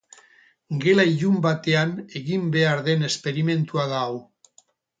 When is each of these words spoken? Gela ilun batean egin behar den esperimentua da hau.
Gela 0.85 1.05
ilun 1.09 1.35
batean 1.43 1.93
egin 2.21 2.49
behar 2.57 2.83
den 2.89 3.07
esperimentua 3.11 3.87
da 3.95 4.01
hau. 4.09 4.21